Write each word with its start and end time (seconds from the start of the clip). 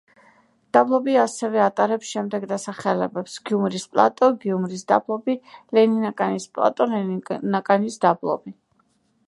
დაბლობი 0.75 1.13
ასევე 1.23 1.59
ატარებს 1.65 2.13
შემდეგ 2.13 2.47
დასახელებებს: 2.53 3.35
გიუმრის 3.49 3.85
პლატო, 3.93 4.29
გიუმრის 4.47 4.83
დაბლობი, 4.93 5.35
ლენინაკანის 5.79 6.51
პლატო, 6.57 6.89
ლენინაკანის 6.95 8.03
დაბლობი. 8.07 8.59